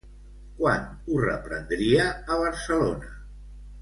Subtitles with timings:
[0.61, 3.17] Quan ho reprendria a Barcelona?